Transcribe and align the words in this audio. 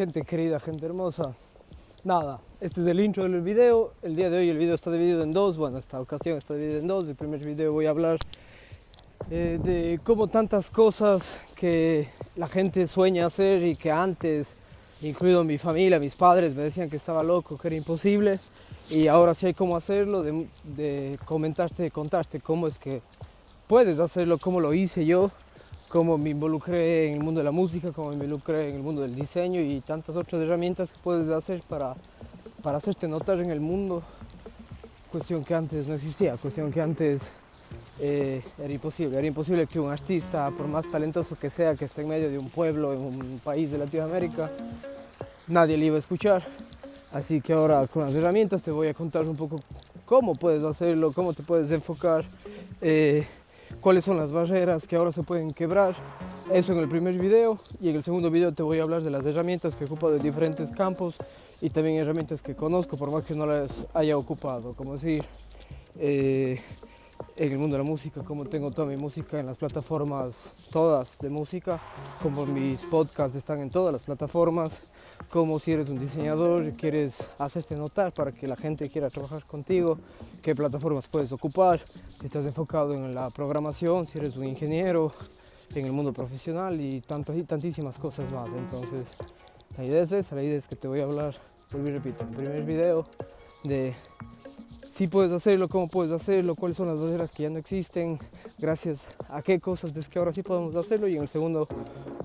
gente 0.00 0.22
querida, 0.22 0.58
gente 0.58 0.86
hermosa. 0.86 1.34
Nada, 2.04 2.40
este 2.58 2.80
es 2.80 2.86
el 2.86 3.00
intro 3.00 3.24
del 3.24 3.42
video. 3.42 3.92
El 4.00 4.16
día 4.16 4.30
de 4.30 4.38
hoy 4.38 4.48
el 4.48 4.56
video 4.56 4.74
está 4.74 4.90
dividido 4.90 5.22
en 5.22 5.34
dos. 5.34 5.58
Bueno, 5.58 5.76
esta 5.76 6.00
ocasión 6.00 6.38
está 6.38 6.54
dividido 6.54 6.78
en 6.78 6.86
dos. 6.86 7.06
El 7.06 7.16
primer 7.16 7.44
video 7.44 7.70
voy 7.74 7.84
a 7.84 7.90
hablar 7.90 8.16
eh, 9.30 9.60
de 9.62 10.00
cómo 10.02 10.26
tantas 10.26 10.70
cosas 10.70 11.38
que 11.54 12.08
la 12.34 12.48
gente 12.48 12.86
sueña 12.86 13.26
hacer 13.26 13.62
y 13.62 13.76
que 13.76 13.92
antes, 13.92 14.56
incluido 15.02 15.44
mi 15.44 15.58
familia, 15.58 15.98
mis 15.98 16.16
padres, 16.16 16.54
me 16.54 16.62
decían 16.62 16.88
que 16.88 16.96
estaba 16.96 17.22
loco, 17.22 17.58
que 17.58 17.68
era 17.68 17.76
imposible. 17.76 18.40
Y 18.88 19.06
ahora 19.06 19.34
sí 19.34 19.48
hay 19.48 19.54
cómo 19.54 19.76
hacerlo, 19.76 20.22
de, 20.22 20.46
de 20.64 21.18
comentarte, 21.26 21.90
contarte 21.90 22.40
cómo 22.40 22.68
es 22.68 22.78
que 22.78 23.02
puedes 23.66 23.98
hacerlo, 23.98 24.38
cómo 24.38 24.60
lo 24.60 24.72
hice 24.72 25.04
yo 25.04 25.30
cómo 25.90 26.16
me 26.16 26.30
involucré 26.30 27.08
en 27.08 27.14
el 27.14 27.20
mundo 27.20 27.40
de 27.40 27.44
la 27.44 27.50
música, 27.50 27.90
cómo 27.90 28.10
me 28.10 28.14
involucré 28.14 28.68
en 28.68 28.76
el 28.76 28.82
mundo 28.82 29.02
del 29.02 29.12
diseño 29.12 29.60
y 29.60 29.80
tantas 29.80 30.14
otras 30.16 30.40
herramientas 30.40 30.92
que 30.92 30.98
puedes 31.02 31.28
hacer 31.30 31.62
para, 31.68 31.96
para 32.62 32.78
hacerte 32.78 33.08
notar 33.08 33.40
en 33.40 33.50
el 33.50 33.60
mundo. 33.60 34.00
Cuestión 35.10 35.44
que 35.44 35.52
antes 35.52 35.88
no 35.88 35.94
existía, 35.94 36.36
cuestión 36.36 36.70
que 36.70 36.80
antes 36.80 37.28
eh, 37.98 38.40
era 38.56 38.72
imposible. 38.72 39.18
Era 39.18 39.26
imposible 39.26 39.66
que 39.66 39.80
un 39.80 39.90
artista, 39.90 40.48
por 40.52 40.68
más 40.68 40.88
talentoso 40.88 41.36
que 41.36 41.50
sea, 41.50 41.74
que 41.74 41.86
esté 41.86 42.02
en 42.02 42.08
medio 42.08 42.30
de 42.30 42.38
un 42.38 42.50
pueblo, 42.50 42.92
en 42.92 43.00
un 43.00 43.40
país 43.42 43.72
de 43.72 43.78
Latinoamérica, 43.78 44.48
nadie 45.48 45.76
le 45.76 45.86
iba 45.86 45.96
a 45.96 45.98
escuchar. 45.98 46.46
Así 47.12 47.40
que 47.40 47.52
ahora 47.52 47.84
con 47.88 48.04
las 48.04 48.14
herramientas 48.14 48.62
te 48.62 48.70
voy 48.70 48.86
a 48.86 48.94
contar 48.94 49.24
un 49.24 49.34
poco 49.34 49.60
cómo 50.04 50.36
puedes 50.36 50.62
hacerlo, 50.62 51.12
cómo 51.12 51.32
te 51.32 51.42
puedes 51.42 51.68
enfocar. 51.72 52.24
Eh, 52.80 53.26
cuáles 53.80 54.04
son 54.04 54.16
las 54.16 54.32
barreras 54.32 54.86
que 54.86 54.96
ahora 54.96 55.12
se 55.12 55.22
pueden 55.22 55.52
quebrar. 55.52 55.94
Eso 56.52 56.72
en 56.72 56.78
el 56.78 56.88
primer 56.88 57.14
video 57.18 57.58
y 57.80 57.90
en 57.90 57.96
el 57.96 58.02
segundo 58.02 58.30
video 58.30 58.52
te 58.52 58.62
voy 58.62 58.80
a 58.80 58.82
hablar 58.82 59.02
de 59.02 59.10
las 59.10 59.24
herramientas 59.24 59.76
que 59.76 59.84
ocupo 59.84 60.10
de 60.10 60.18
diferentes 60.18 60.72
campos 60.72 61.14
y 61.60 61.70
también 61.70 61.96
herramientas 61.96 62.42
que 62.42 62.56
conozco 62.56 62.96
por 62.96 63.10
más 63.10 63.24
que 63.24 63.34
no 63.34 63.46
las 63.46 63.86
haya 63.94 64.16
ocupado, 64.16 64.74
como 64.74 64.94
decir, 64.94 65.24
eh, 65.98 66.60
en 67.36 67.52
el 67.52 67.58
mundo 67.58 67.76
de 67.76 67.82
la 67.82 67.88
música, 67.88 68.22
como 68.22 68.46
tengo 68.46 68.70
toda 68.70 68.88
mi 68.88 68.96
música 68.96 69.38
en 69.38 69.46
las 69.46 69.56
plataformas 69.56 70.52
todas 70.70 71.16
de 71.18 71.28
música, 71.28 71.80
como 72.22 72.46
mis 72.46 72.84
podcasts 72.84 73.36
están 73.36 73.60
en 73.60 73.70
todas 73.70 73.92
las 73.92 74.02
plataformas, 74.02 74.80
como 75.28 75.58
si 75.58 75.72
eres 75.72 75.88
un 75.88 75.98
diseñador 75.98 76.72
quieres 76.72 77.28
hacerte 77.38 77.76
notar 77.76 78.12
para 78.12 78.32
que 78.32 78.48
la 78.48 78.56
gente 78.56 78.88
quiera 78.88 79.10
trabajar 79.10 79.44
contigo, 79.44 79.98
qué 80.42 80.54
plataformas 80.54 81.06
puedes 81.08 81.32
ocupar, 81.32 81.80
si 82.20 82.26
estás 82.26 82.44
enfocado 82.46 82.94
en 82.94 83.14
la 83.14 83.30
programación, 83.30 84.06
si 84.06 84.18
eres 84.18 84.36
un 84.36 84.44
ingeniero, 84.44 85.12
en 85.74 85.86
el 85.86 85.92
mundo 85.92 86.12
profesional 86.12 86.80
y, 86.80 87.00
tantas, 87.00 87.36
y 87.36 87.44
tantísimas 87.44 87.98
cosas 87.98 88.30
más. 88.32 88.48
Entonces, 88.52 89.14
la 89.76 89.84
idea 89.84 90.02
es 90.02 90.12
esa, 90.12 90.34
la 90.34 90.42
idea 90.42 90.58
es 90.58 90.66
que 90.66 90.76
te 90.76 90.88
voy 90.88 91.00
a 91.00 91.04
hablar, 91.04 91.34
vuelvo 91.70 91.88
y 91.88 91.92
repito, 91.92 92.24
en 92.24 92.30
el 92.30 92.36
primer 92.36 92.64
video 92.64 93.06
de 93.62 93.94
si 94.88 95.06
puedes 95.06 95.30
hacerlo, 95.30 95.68
cómo 95.68 95.86
puedes 95.86 96.10
hacerlo, 96.10 96.56
cuáles 96.56 96.76
son 96.76 96.88
las 96.88 96.98
barreras 96.98 97.30
que 97.30 97.44
ya 97.44 97.50
no 97.50 97.58
existen, 97.58 98.18
gracias 98.58 99.06
a 99.28 99.40
qué 99.40 99.60
cosas 99.60 99.96
es 99.96 100.08
que 100.08 100.18
ahora 100.18 100.32
sí 100.32 100.42
podemos 100.42 100.74
hacerlo 100.74 101.06
y 101.06 101.14
en 101.16 101.22
el 101.22 101.28
segundo 101.28 101.68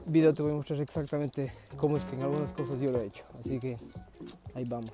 video 0.05 0.33
te 0.33 0.41
voy 0.41 0.51
a 0.51 0.55
mostrar 0.55 0.79
exactamente 0.81 1.51
cómo 1.77 1.97
es 1.97 2.05
que 2.05 2.15
en 2.15 2.23
algunas 2.23 2.53
cosas 2.53 2.79
yo 2.79 2.91
lo 2.91 2.99
he 2.99 3.05
hecho. 3.05 3.23
Así 3.39 3.59
que 3.59 3.77
ahí 4.53 4.65
vamos. 4.65 4.91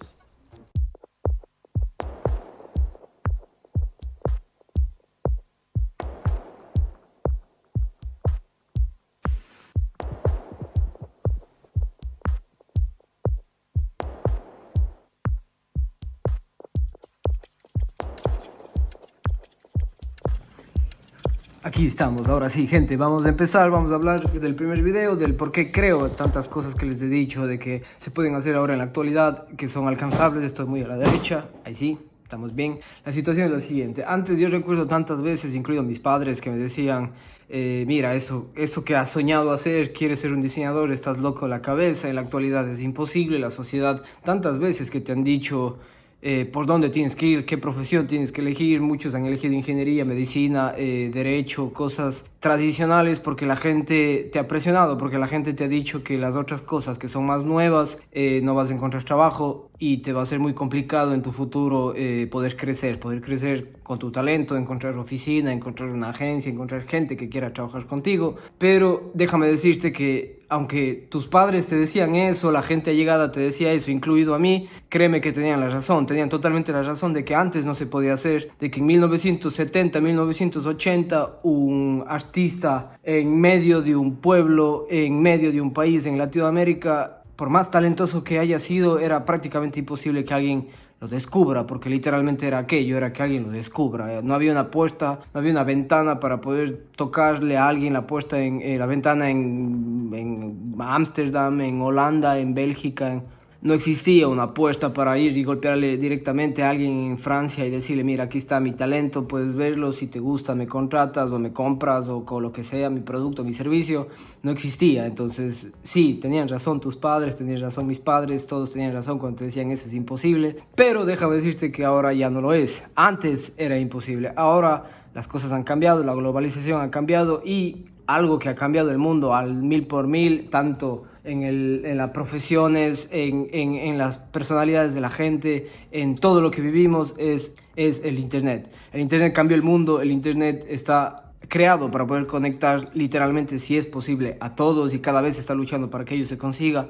Aquí 21.72 21.88
estamos, 21.88 22.28
ahora 22.28 22.50
sí, 22.50 22.68
gente, 22.68 22.98
vamos 22.98 23.26
a 23.26 23.30
empezar, 23.30 23.72
vamos 23.72 23.94
a 23.94 23.96
hablar 23.96 24.30
del 24.30 24.56
primer 24.56 24.84
video, 24.84 25.16
del 25.16 25.36
por 25.36 25.54
qué 25.54 25.72
creo 25.72 26.10
tantas 26.10 26.50
cosas 26.50 26.76
que 26.76 26.86
les 26.86 27.02
he 27.02 27.08
dicho, 27.08 27.48
de 27.48 27.58
que 27.60 27.82
se 27.98 28.12
pueden 28.12 28.36
hacer 28.36 28.56
ahora 28.56 28.74
en 28.74 28.80
la 28.80 28.84
actualidad, 28.84 29.48
que 29.56 29.70
son 29.70 29.88
alcanzables, 29.88 30.44
estoy 30.44 30.66
muy 30.66 30.82
a 30.82 30.88
la 30.90 30.98
derecha, 30.98 31.46
ahí 31.64 31.74
sí, 31.74 31.98
estamos 32.24 32.54
bien. 32.54 32.82
La 33.06 33.14
situación 33.14 33.46
es 33.46 33.54
la 33.54 33.62
siguiente, 33.62 34.04
antes 34.06 34.38
yo 34.38 34.50
recuerdo 34.50 34.86
tantas 34.86 35.22
veces, 35.22 35.56
incluido 35.56 35.82
mis 35.82 36.00
padres, 36.00 36.42
que 36.42 36.50
me 36.50 36.58
decían, 36.58 37.12
eh, 37.48 37.86
mira, 37.88 38.16
esto, 38.16 38.50
esto 38.54 38.84
que 38.84 38.98
has 38.98 39.10
soñado 39.10 39.54
hacer, 39.54 39.94
quieres 39.94 40.20
ser 40.20 40.34
un 40.34 40.42
diseñador, 40.42 40.92
estás 40.92 41.20
loco 41.20 41.46
en 41.46 41.52
la 41.52 41.62
cabeza, 41.62 42.10
en 42.10 42.16
la 42.16 42.22
actualidad 42.24 42.68
es 42.68 42.82
imposible, 42.82 43.40
la 43.40 43.50
sociedad, 43.50 44.04
tantas 44.26 44.60
veces 44.60 44.92
que 44.92 45.00
te 45.00 45.14
han 45.14 45.24
dicho... 45.24 45.80
Eh, 46.22 46.46
por 46.46 46.68
dónde 46.68 46.90
tienes 46.90 47.16
que 47.16 47.26
ir, 47.26 47.46
qué 47.46 47.58
profesión 47.58 48.08
tienes 48.08 48.32
que 48.32 48.42
elegir. 48.42 48.82
Muchos 48.82 49.16
han 49.16 49.26
elegido 49.26 49.54
ingeniería, 49.54 50.06
medicina, 50.06 50.74
eh, 50.78 51.10
derecho, 51.12 51.74
cosas 51.74 52.26
tradicionales 52.40 53.20
porque 53.20 53.46
la 53.46 53.56
gente 53.56 54.30
te 54.32 54.40
ha 54.40 54.48
presionado, 54.48 54.98
porque 54.98 55.18
la 55.18 55.28
gente 55.28 55.54
te 55.54 55.64
ha 55.64 55.68
dicho 55.68 56.04
que 56.04 56.18
las 56.18 56.36
otras 56.36 56.62
cosas 56.62 56.98
que 56.98 57.08
son 57.08 57.26
más 57.26 57.46
nuevas 57.46 57.98
eh, 58.12 58.42
no 58.44 58.56
vas 58.56 58.70
a 58.70 58.74
encontrar 58.74 59.04
trabajo 59.04 59.70
y 59.80 59.98
te 60.00 60.14
va 60.14 60.22
a 60.22 60.26
ser 60.26 60.40
muy 60.40 60.54
complicado 60.54 61.14
en 61.14 61.24
tu 61.24 61.32
futuro 61.32 61.96
poder 62.30 62.56
crecer, 62.56 63.00
poder 63.00 63.20
crecer 63.22 63.74
con 63.82 63.98
tu 63.98 64.12
talento, 64.12 64.56
encontrar 64.56 64.96
oficina, 64.98 65.52
encontrar 65.52 65.90
una 65.90 66.10
agencia, 66.10 66.52
encontrar 66.52 66.84
gente 66.84 67.18
que 67.18 67.30
quiera 67.30 67.52
trabajar 67.52 67.88
contigo. 67.88 68.36
Pero 68.60 69.12
déjame 69.16 69.48
decirte 69.48 69.92
que 69.92 70.41
aunque 70.52 71.08
tus 71.10 71.28
padres 71.28 71.68
te 71.68 71.78
decían 71.78 72.14
eso, 72.14 72.52
la 72.52 72.62
gente 72.62 72.92
allegada 72.92 73.32
te 73.32 73.40
decía 73.40 73.72
eso, 73.72 73.90
incluido 73.90 74.36
a 74.36 74.40
mí, 74.40 74.68
créeme 74.90 75.22
que 75.22 75.32
tenían 75.32 75.62
la 75.62 75.70
razón, 75.70 76.06
tenían 76.06 76.28
totalmente 76.28 76.74
la 76.74 76.84
razón 76.84 77.14
de 77.14 77.24
que 77.24 77.34
antes 77.34 77.64
no 77.64 77.74
se 77.74 77.86
podía 77.86 78.16
hacer, 78.16 78.52
de 78.60 78.70
que 78.70 78.82
en 78.82 78.86
1970, 78.88 80.02
1980 80.02 81.40
un 81.44 82.04
artista 82.06 83.00
en 83.02 83.40
medio 83.40 83.82
de 83.82 83.96
un 83.96 84.18
pueblo, 84.18 84.88
en 84.90 85.22
medio 85.22 85.54
de 85.54 85.62
un 85.62 85.72
país 85.72 86.06
en 86.06 86.18
Latinoamérica, 86.18 87.21
por 87.36 87.50
más 87.50 87.72
talentoso 87.72 88.24
que 88.24 88.40
haya 88.40 88.60
sido, 88.60 89.00
era 89.00 89.26
prácticamente 89.26 89.80
imposible 89.80 90.26
que 90.26 90.34
alguien 90.34 90.68
lo 91.00 91.08
descubra, 91.08 91.66
porque 91.66 91.90
literalmente 91.90 92.46
era 92.46 92.60
aquello, 92.60 92.96
era 92.96 93.12
que 93.12 93.24
alguien 93.24 93.44
lo 93.44 93.50
descubra. 93.50 94.22
No 94.22 94.36
había 94.36 94.52
una 94.52 94.70
puerta, 94.70 95.20
no 95.34 95.40
había 95.40 95.52
una 95.52 95.64
ventana 95.64 96.20
para 96.20 96.42
poder 96.42 96.84
tocarle 96.96 97.58
a 97.58 97.68
alguien 97.68 97.94
la 97.94 98.06
puerta 98.06 98.40
en, 98.40 98.62
eh, 98.62 98.78
la 98.78 98.86
ventana 98.86 99.30
en 99.30 100.76
Ámsterdam, 100.80 101.60
en, 101.62 101.76
en 101.76 101.82
Holanda, 101.82 102.38
en 102.38 102.54
Bélgica, 102.54 103.12
en, 103.12 103.24
no 103.62 103.74
existía 103.76 104.28
una 104.28 104.44
apuesta 104.44 104.92
para 104.92 105.18
ir 105.20 105.38
y 105.38 105.44
golpearle 105.44 105.98
directamente 105.98 106.64
a 106.64 106.72
alguien 106.72 107.12
en 107.12 107.18
Francia 107.20 107.66
y 107.66 107.70
decirle, 107.70 108.04
mira, 108.04 108.24
aquí 108.24 108.40
está 108.40 108.60
mi 108.60 108.72
talento, 108.72 109.28
puedes 109.28 109.56
verlo, 109.56 109.94
si 109.94 110.08
te 110.08 110.20
gusta 110.20 110.56
me 110.56 110.68
contratas 110.68 111.32
o 111.32 111.38
me 111.38 111.54
compras 111.54 112.08
o 112.08 112.26
con 112.26 112.42
lo 112.42 112.52
que 112.52 112.64
sea, 112.64 112.90
mi 112.90 113.02
producto, 113.02 113.44
mi 113.44 113.54
servicio, 113.54 114.08
no 114.42 114.52
existía. 114.52 115.06
Entonces, 115.06 115.72
sí, 115.84 116.20
tenían 116.22 116.48
razón 116.48 116.80
tus 116.80 116.96
padres, 116.96 117.38
tenían 117.38 117.62
razón 117.62 117.86
mis 117.86 118.00
padres, 118.00 118.48
todos 118.48 118.72
tenían 118.72 118.94
razón 118.94 119.20
cuando 119.20 119.40
te 119.40 119.46
decían 119.46 119.72
eso 119.72 119.88
es 119.88 119.94
imposible, 119.94 120.56
pero 120.76 121.06
déjame 121.06 121.36
decirte 121.36 121.72
que 121.72 121.86
ahora 121.86 122.14
ya 122.14 122.30
no 122.30 122.42
lo 122.42 122.54
es. 122.54 122.84
Antes 122.96 123.54
era 123.58 123.78
imposible, 123.78 124.34
ahora 124.36 125.02
las 125.14 125.28
cosas 125.28 125.52
han 125.52 125.64
cambiado, 125.64 126.04
la 126.04 126.14
globalización 126.14 126.82
ha 126.82 126.90
cambiado 126.90 127.44
y 127.46 127.86
algo 128.16 128.40
que 128.40 128.50
ha 128.50 128.56
cambiado 128.56 128.92
el 128.92 128.98
mundo 128.98 129.34
al 129.34 129.54
mil 129.54 129.88
por 129.88 130.08
mil, 130.08 130.50
tanto 130.50 131.04
en, 131.24 131.44
el, 131.44 131.84
en 131.86 131.98
las 131.98 132.12
profesiones, 132.12 133.08
en, 133.12 133.50
en, 133.52 133.98
las 133.98 134.18
personalidades 134.18 134.94
de 134.94 135.02
la 135.02 135.10
gente, 135.10 135.70
en 135.92 136.16
todo 136.16 136.42
lo 136.42 136.52
que 136.52 136.62
vivimos, 136.62 137.14
es, 137.18 137.54
es 137.76 138.02
el 138.04 138.18
Internet. 138.20 138.72
El 138.92 139.02
Internet 139.02 139.34
cambió 139.34 139.56
el 139.56 139.64
mundo, 139.64 140.02
el 140.02 140.12
Internet 140.12 140.66
está 140.70 141.32
creado 141.48 141.92
para 141.92 142.06
poder 142.06 142.28
conectar 142.28 142.90
literalmente, 142.94 143.60
si 143.60 143.78
es 143.78 143.86
posible, 143.86 144.38
a 144.40 144.56
todos 144.56 144.94
y 144.94 145.00
cada 145.00 145.22
vez 145.22 145.38
está 145.38 145.54
luchando 145.54 145.90
para 145.90 146.06
que 146.06 146.16
ello 146.16 146.28
se 146.28 146.38
consiga. 146.38 146.90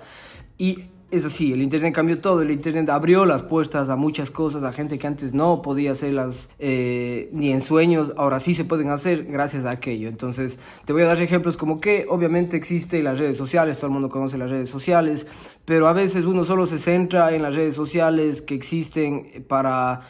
Y 0.58 0.86
es 1.12 1.26
así, 1.26 1.52
el 1.52 1.62
Internet 1.62 1.94
cambió 1.94 2.20
todo, 2.20 2.42
el 2.42 2.52
Internet 2.52 2.90
abrió 2.90 3.26
las 3.26 3.44
puertas 3.44 3.90
a 3.90 3.96
muchas 3.96 4.32
cosas, 4.32 4.64
a 4.64 4.72
gente 4.72 4.98
que 4.98 5.08
antes 5.08 5.34
no 5.34 5.62
podía 5.62 5.92
hacerlas 5.92 6.50
eh, 6.58 7.30
ni 7.34 7.52
en 7.52 7.60
sueños, 7.60 8.14
ahora 8.16 8.40
sí 8.40 8.56
se 8.56 8.64
pueden 8.64 8.90
hacer 8.90 9.26
gracias 9.26 9.66
a 9.66 9.72
aquello. 9.72 10.08
Entonces, 10.08 10.58
te 10.86 10.94
voy 10.94 11.04
a 11.04 11.08
dar 11.08 11.22
ejemplos 11.22 11.58
como 11.58 11.82
que 11.82 12.06
obviamente 12.10 12.56
existen 12.56 13.04
las 13.04 13.20
redes 13.20 13.38
sociales, 13.38 13.78
todo 13.78 13.88
el 13.88 13.94
mundo 13.94 14.10
conoce 14.10 14.38
las 14.38 14.50
redes 14.50 14.70
sociales, 14.70 15.28
pero 15.66 15.88
a 15.88 15.94
veces 15.94 16.26
uno 16.26 16.46
solo 16.46 16.66
se 16.66 16.80
centra 16.80 17.34
en 17.36 17.42
las 17.42 17.56
redes 17.56 17.76
sociales 17.76 18.42
que 18.42 18.56
existen 18.56 19.46
para 19.48 20.02